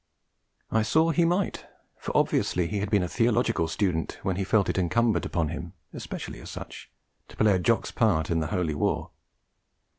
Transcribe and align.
I 0.71 0.81
saw 0.81 1.11
he 1.11 1.25
might; 1.25 1.67
for 1.99 2.11
obviously 2.17 2.65
he 2.65 2.79
had 2.79 2.89
been 2.89 3.03
a 3.03 3.07
theological 3.07 3.67
student 3.67 4.17
when 4.23 4.35
he 4.35 4.43
felt 4.43 4.67
it 4.67 4.79
incumbent 4.79 5.27
upon 5.27 5.49
him 5.49 5.73
(especially 5.93 6.39
as 6.39 6.49
such) 6.49 6.89
to 7.27 7.37
play 7.37 7.53
a 7.53 7.59
Jock's 7.59 7.91
part 7.91 8.31
in 8.31 8.39
the 8.39 8.47
Holy 8.47 8.73
War. 8.73 9.11